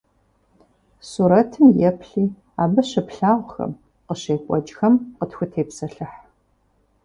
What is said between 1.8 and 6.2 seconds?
еплъи абы щыплъагъухэм, къыщекӏуэкӏхэм къытхутепсэлъыхь.